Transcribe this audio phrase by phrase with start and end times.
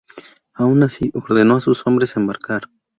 [0.55, 2.63] Aun así ordenó a sus hombres embarcar.